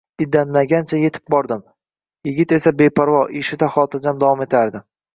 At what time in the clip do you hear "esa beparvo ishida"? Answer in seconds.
2.59-3.73